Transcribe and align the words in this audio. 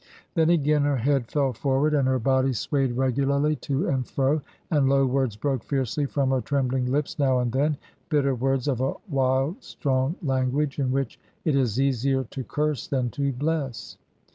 Then 0.33 0.49
again 0.49 0.81
her 0.81 0.97
head 0.97 1.29
fell 1.29 1.53
forward 1.53 1.93
and 1.93 2.07
her 2.07 2.17
body 2.17 2.53
swayed 2.53 2.93
regularly 2.97 3.55
to 3.57 3.87
and 3.87 4.03
fro, 4.07 4.41
and 4.71 4.89
low 4.89 5.05
words 5.05 5.35
broke 5.35 5.63
fiercely 5.63 6.07
from 6.07 6.31
her 6.31 6.41
trembling 6.41 6.91
lips 6.91 7.19
now 7.19 7.37
and 7.37 7.51
then, 7.51 7.77
bitter 8.09 8.33
words 8.33 8.67
of 8.67 8.81
a 8.81 8.95
wild, 9.11 9.61
strong 9.63 10.15
language 10.23 10.79
in 10.79 10.91
which 10.91 11.19
it 11.45 11.55
is 11.55 11.79
easier 11.79 12.23
to 12.23 12.43
curse 12.43 12.87
than 12.87 13.11
to 13.11 13.31
bless. 13.31 13.99